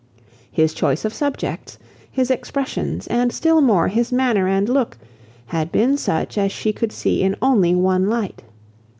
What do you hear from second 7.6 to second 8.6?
one light.